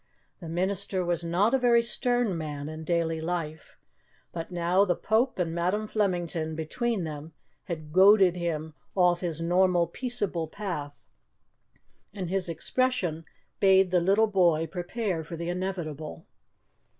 [0.39, 3.77] The minister was not a very stern man in daily life,
[4.31, 7.33] but now the Pope and Madam Flemington between them
[7.65, 11.05] had goaded him off his normal peaceable path,
[12.15, 13.25] and his expression
[13.59, 16.25] bade the little boy prepare for the inevitable.